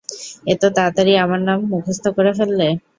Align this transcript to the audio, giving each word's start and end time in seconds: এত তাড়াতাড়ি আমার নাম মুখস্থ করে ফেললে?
এত 0.47 0.63
তাড়াতাড়ি 0.75 1.13
আমার 1.23 1.41
নাম 1.47 1.59
মুখস্থ 1.71 2.05
করে 2.17 2.31
ফেললে? 2.37 2.67